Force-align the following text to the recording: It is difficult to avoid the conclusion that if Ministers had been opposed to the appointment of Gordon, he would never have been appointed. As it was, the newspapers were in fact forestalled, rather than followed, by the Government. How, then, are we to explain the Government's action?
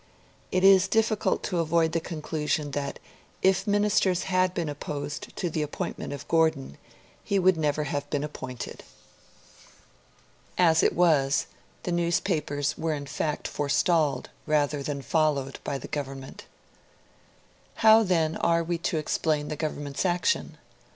It 0.51 0.63
is 0.63 0.87
difficult 0.87 1.43
to 1.43 1.59
avoid 1.59 1.91
the 1.91 1.99
conclusion 1.99 2.71
that 2.71 2.97
if 3.43 3.67
Ministers 3.67 4.23
had 4.23 4.51
been 4.51 4.67
opposed 4.67 5.35
to 5.35 5.47
the 5.47 5.61
appointment 5.61 6.11
of 6.11 6.27
Gordon, 6.27 6.79
he 7.23 7.37
would 7.37 7.55
never 7.55 7.83
have 7.83 8.09
been 8.09 8.23
appointed. 8.23 8.81
As 10.57 10.81
it 10.81 10.93
was, 10.95 11.45
the 11.83 11.91
newspapers 11.91 12.75
were 12.79 12.95
in 12.95 13.05
fact 13.05 13.47
forestalled, 13.47 14.31
rather 14.47 14.81
than 14.81 15.03
followed, 15.03 15.59
by 15.63 15.77
the 15.77 15.87
Government. 15.87 16.45
How, 17.85 18.01
then, 18.01 18.37
are 18.37 18.63
we 18.63 18.79
to 18.79 18.97
explain 18.97 19.49
the 19.49 19.55
Government's 19.55 20.03
action? 20.03 20.57